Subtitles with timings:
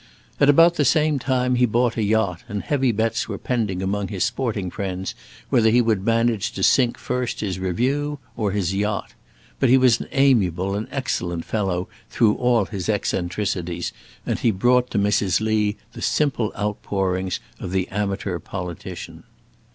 [0.39, 4.07] At about the same time he bought a yacht, and heavy bets were pending among
[4.07, 5.13] his sporting friends
[5.51, 9.13] whether he would manage to sink first his Review or his yacht.
[9.59, 13.93] But he was an amiable and excellent fellow through all his eccentricities,
[14.25, 15.39] and he brought to Mrs.
[15.39, 19.23] Lee the simple outpourings of the amateur politician.